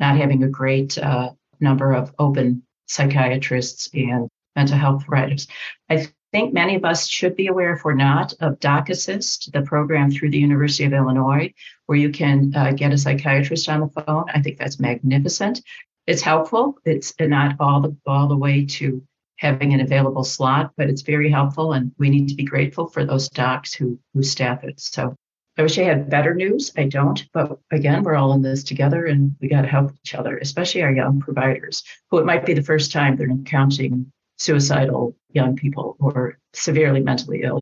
[0.00, 5.46] not having a great uh, number of open psychiatrists and mental health providers.
[5.88, 9.62] I think many of us should be aware, if we're not, of Doc Assist, the
[9.62, 11.52] program through the University of Illinois,
[11.86, 14.24] where you can uh, get a psychiatrist on the phone.
[14.34, 15.60] I think that's magnificent.
[16.06, 16.78] It's helpful.
[16.84, 19.02] It's not all the all the way to
[19.42, 23.04] having an available slot, but it's very helpful, and we need to be grateful for
[23.04, 24.78] those docs who who staff it.
[24.80, 25.16] So
[25.58, 26.72] I wish I had better news.
[26.78, 30.14] I don't, but again, we're all in this together and we got to help each
[30.14, 35.14] other, especially our young providers who it might be the first time they're encountering suicidal
[35.32, 37.60] young people or severely mentally ill.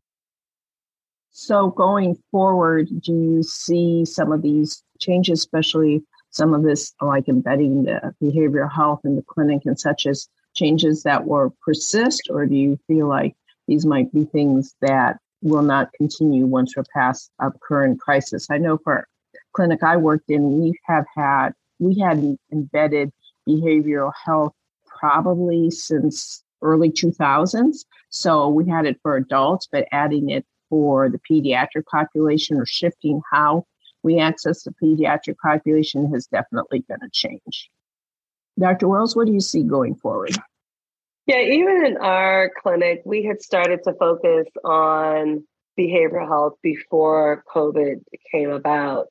[1.31, 7.27] So, going forward, do you see some of these changes, especially some of this like
[7.27, 12.45] embedding the behavioral health in the clinic and such as changes that will persist, or
[12.45, 13.35] do you feel like
[13.67, 18.47] these might be things that will not continue once we're past a current crisis.
[18.49, 19.07] I know for
[19.53, 23.11] clinic I worked in, we have had we had embedded
[23.47, 24.53] behavioral health
[24.85, 27.85] probably since early 2000s.
[28.09, 33.21] So we had it for adults, but adding it for the pediatric population or shifting
[33.31, 33.65] how
[34.03, 37.69] we access the pediatric population has definitely been a change.
[38.59, 38.87] Dr.
[38.87, 40.37] Wells, what do you see going forward?
[41.27, 45.45] Yeah, even in our clinic, we had started to focus on
[45.79, 49.07] behavioral health before COVID came about.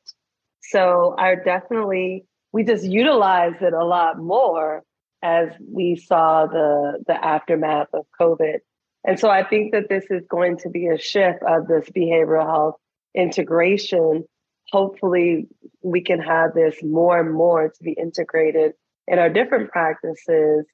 [0.60, 4.82] So I definitely we just utilized it a lot more
[5.22, 8.58] as we saw the the aftermath of COVID.
[9.04, 12.46] And so I think that this is going to be a shift of this behavioral
[12.46, 12.76] health
[13.14, 14.24] integration.
[14.72, 15.48] Hopefully,
[15.82, 18.72] we can have this more and more to be integrated
[19.08, 20.66] in our different practices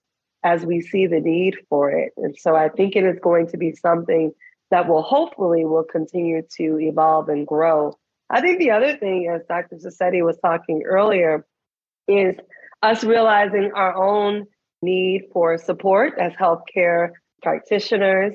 [0.47, 2.12] as we see the need for it.
[2.16, 4.32] And so I think it is going to be something
[4.70, 7.99] that will hopefully will continue to evolve and grow.
[8.30, 9.76] I think the other thing, as Dr.
[9.76, 11.44] Sassetti was talking earlier,
[12.07, 12.36] is
[12.80, 14.47] us realizing our own
[14.82, 17.11] need for support as healthcare
[17.42, 18.34] practitioners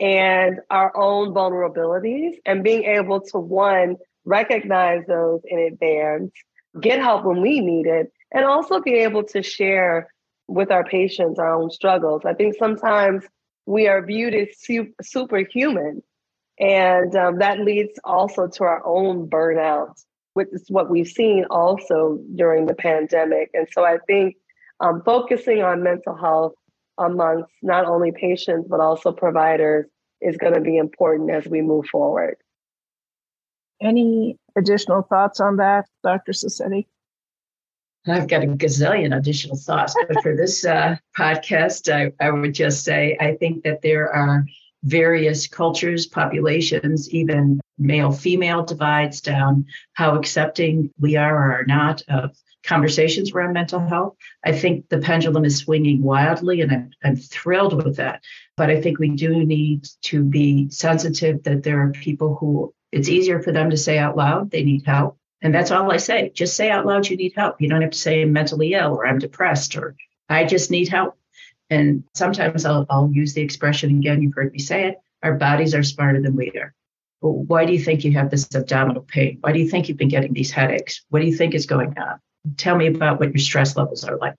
[0.00, 6.32] and our own vulnerabilities and being able to one recognize those in advance
[6.80, 10.08] get help when we need it and also be able to share
[10.48, 13.24] with our patients our own struggles i think sometimes
[13.66, 16.02] we are viewed as su- superhuman
[16.58, 19.94] and um, that leads also to our own burnout
[20.34, 24.36] which is what we've seen also during the pandemic and so i think
[24.80, 26.54] um, focusing on mental health
[26.98, 29.86] amongst not only patients but also providers
[30.22, 32.36] is going to be important as we move forward.
[33.80, 36.32] Any additional thoughts on that, Dr.
[36.32, 36.86] Sassetti?
[38.06, 42.84] I've got a gazillion additional thoughts, but for this uh, podcast, I, I would just
[42.84, 44.44] say I think that there are
[44.82, 52.02] various cultures, populations, even male female divides down how accepting we are or are not
[52.08, 54.16] of conversations around mental health.
[54.44, 58.22] I think the pendulum is swinging wildly, and I'm, I'm thrilled with that.
[58.56, 63.08] But I think we do need to be sensitive that there are people who it's
[63.08, 65.18] easier for them to say out loud they need help.
[65.42, 66.30] And that's all I say.
[66.34, 67.60] Just say out loud you need help.
[67.60, 69.96] You don't have to say I'm mentally ill or I'm depressed or
[70.28, 71.18] I just need help.
[71.68, 75.74] And sometimes I'll, I'll use the expression again, you've heard me say it our bodies
[75.74, 76.74] are smarter than we are.
[77.20, 79.38] Why do you think you have this abdominal pain?
[79.40, 81.04] Why do you think you've been getting these headaches?
[81.10, 82.18] What do you think is going on?
[82.56, 84.34] Tell me about what your stress levels are like.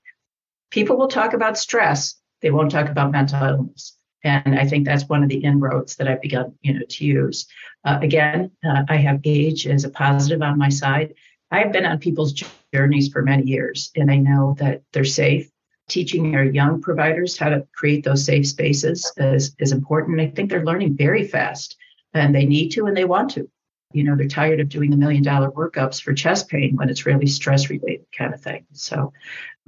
[0.70, 3.96] People will talk about stress, they won't talk about mental illness.
[4.24, 7.46] And I think that's one of the inroads that I've begun, you know, to use.
[7.84, 11.14] Uh, again, uh, I have age as a positive on my side.
[11.52, 12.34] I've been on people's
[12.74, 15.50] journeys for many years, and I know that they're safe.
[15.90, 20.22] Teaching our young providers how to create those safe spaces is, is important.
[20.22, 21.76] I think they're learning very fast,
[22.14, 23.50] and they need to and they want to
[23.94, 27.06] you know they're tired of doing the million dollar workups for chest pain when it's
[27.06, 28.66] really stress related kind of thing.
[28.74, 29.14] So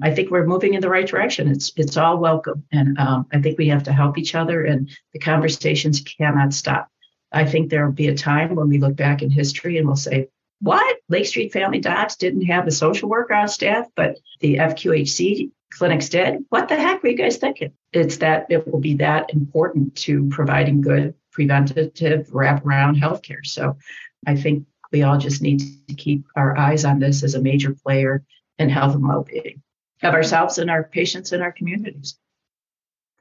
[0.01, 1.47] i think we're moving in the right direction.
[1.47, 2.63] It's it's all welcome.
[2.71, 6.89] And um, i think we have to help each other and the conversations cannot stop.
[7.31, 9.95] I think there will be a time when we look back in history and we'll
[9.95, 10.29] say
[10.61, 10.97] what?
[11.09, 16.09] Lake street family docs didn't have a social worker on staff but the fqhc clinics
[16.09, 16.45] did?
[16.49, 17.71] What the heck were you guys thinking?
[17.91, 23.45] It's that it will be that important to providing good preventative wraparound healthcare.
[23.45, 23.77] So
[24.25, 27.73] I think we all just need to keep our eyes on this as a major
[27.73, 28.23] player
[28.57, 29.61] in health and well-being
[30.03, 32.17] of ourselves and our patients and our communities.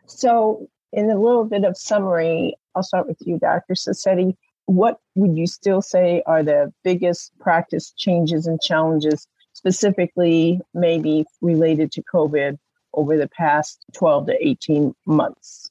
[0.06, 3.74] So, in a little bit of summary, I'll start with you, Dr.
[3.74, 4.36] Sassetti.
[4.66, 11.92] What would you still say are the biggest practice changes and challenges, specifically maybe related
[11.92, 12.58] to COVID
[12.92, 15.70] over the past 12 to 18 months?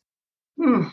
[0.57, 0.87] Hmm.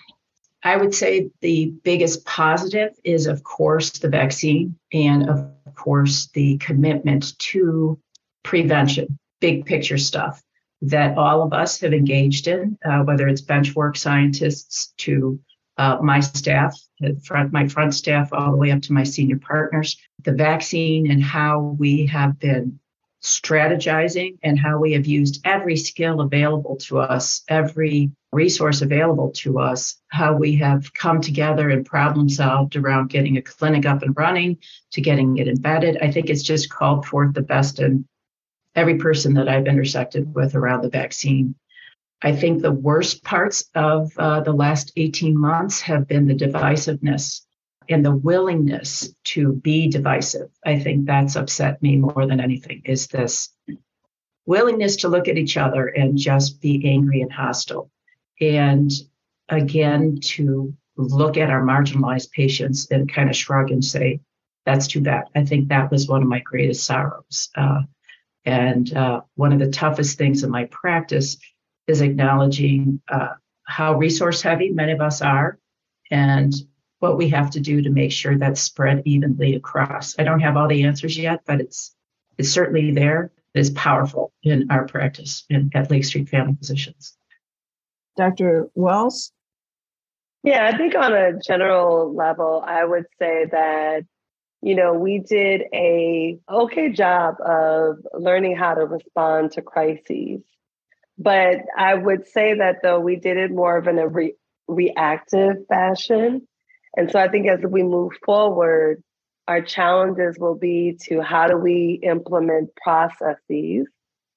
[0.62, 6.58] I would say the biggest positive is, of course, the vaccine and, of course, the
[6.58, 7.98] commitment to
[8.42, 10.42] prevention, big picture stuff
[10.82, 15.38] that all of us have engaged in, uh, whether it's benchwork scientists to
[15.76, 16.78] uh, my staff,
[17.24, 21.22] front, my front staff, all the way up to my senior partners, the vaccine and
[21.22, 22.78] how we have been
[23.22, 29.58] strategizing and how we have used every skill available to us, every resource available to
[29.58, 34.16] us, how we have come together and problem solved around getting a clinic up and
[34.16, 34.56] running
[34.92, 35.98] to getting it embedded.
[36.00, 38.06] I think it's just called forth the best in
[38.74, 41.56] every person that I've intersected with around the vaccine.
[42.22, 47.42] I think the worst parts of uh, the last 18 months have been the divisiveness
[47.90, 50.48] and the willingness to be divisive.
[50.64, 53.50] I think that's upset me more than anything is this
[54.46, 57.90] willingness to look at each other and just be angry and hostile.
[58.40, 58.90] And
[59.48, 64.20] again, to look at our marginalized patients and kind of shrug and say,
[64.64, 65.24] that's too bad.
[65.34, 67.50] I think that was one of my greatest sorrows.
[67.56, 67.82] Uh,
[68.44, 71.36] and uh, one of the toughest things in my practice
[71.86, 73.30] is acknowledging uh,
[73.64, 75.58] how resource heavy many of us are
[76.10, 76.52] and
[77.00, 80.18] what we have to do to make sure that's spread evenly across.
[80.18, 81.94] I don't have all the answers yet, but it's
[82.38, 83.32] it's certainly there.
[83.54, 87.16] It's powerful in our practice in, at Lake Street Family Physicians.
[88.16, 88.68] Dr.
[88.74, 89.32] Wells?
[90.42, 94.04] Yeah, I think on a general level, I would say that
[94.62, 100.42] you know, we did a okay job of learning how to respond to crises.
[101.18, 104.34] But I would say that though we did it more of in a re-
[104.68, 106.46] reactive fashion.
[106.96, 109.02] And so I think as we move forward,
[109.48, 113.86] our challenges will be to how do we implement processes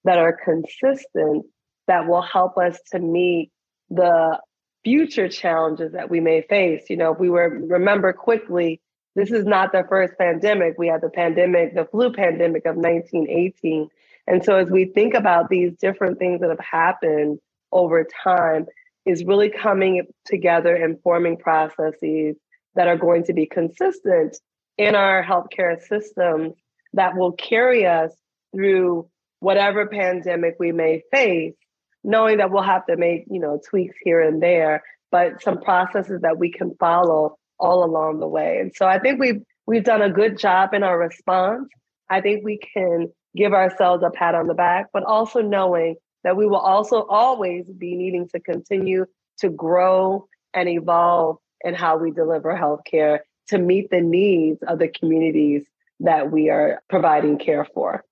[0.04, 1.46] that are consistent
[1.88, 3.52] that will help us to meet
[3.90, 4.40] the
[4.84, 6.90] future challenges that we may face.
[6.90, 8.82] You know, if we were remember quickly
[9.16, 10.76] this is not the first pandemic.
[10.78, 13.88] We had the pandemic, the flu pandemic of 1918.
[14.26, 17.40] And so as we think about these different things that have happened
[17.72, 18.66] over time,
[19.06, 22.36] is really coming together and forming processes
[22.76, 24.38] that are going to be consistent
[24.78, 26.54] in our healthcare systems
[26.94, 28.12] that will carry us
[28.56, 31.56] through whatever pandemic we may face,
[32.04, 36.22] knowing that we'll have to make, you know, tweaks here and there, but some processes
[36.22, 38.58] that we can follow all along the way.
[38.60, 41.70] And so I think we've we've done a good job in our response.
[42.10, 46.38] I think we can give ourselves a pat on the back, but also knowing that
[46.38, 49.06] we will also always be needing to continue
[49.40, 54.88] to grow and evolve in how we deliver healthcare to meet the needs of the
[54.88, 55.66] communities
[56.00, 58.04] that we are providing care for.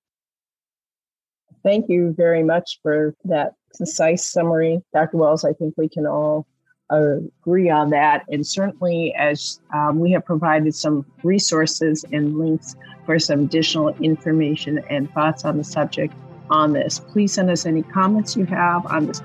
[1.62, 4.82] Thank you very much for that concise summary.
[4.92, 5.16] Dr.
[5.16, 6.46] Wells, I think we can all
[6.90, 8.24] agree on that.
[8.28, 12.74] And certainly, as um, we have provided some resources and links
[13.06, 16.14] for some additional information and thoughts on the subject
[16.50, 19.20] on this, please send us any comments you have on this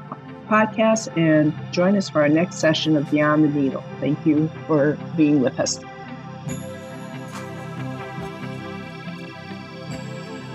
[0.47, 3.83] podcast and join us for our next session of Beyond the Needle.
[3.99, 5.79] Thank you for being with us.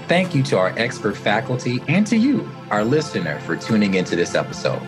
[0.08, 4.34] Thank you to our expert faculty and to you, our listener, for tuning into this
[4.34, 4.82] episode.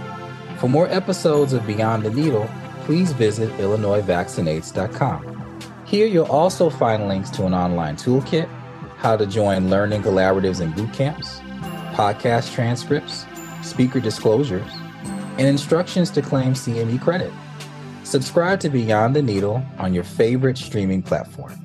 [0.59, 2.51] For more episodes of Beyond the Needle,
[2.83, 5.63] please visit IllinoisVaccinates.com.
[5.87, 8.49] Here you'll also find links to an online toolkit,
[8.97, 11.41] how to join learning collaboratives and boot camps,
[11.95, 13.25] podcast transcripts,
[13.63, 14.71] speaker disclosures,
[15.39, 17.33] and instructions to claim CME credit.
[18.03, 21.59] Subscribe to Beyond the Needle on your favorite streaming platform.